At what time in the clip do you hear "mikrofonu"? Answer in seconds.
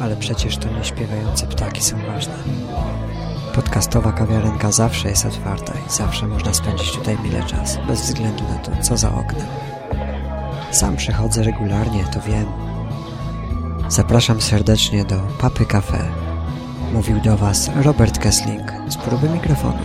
19.28-19.78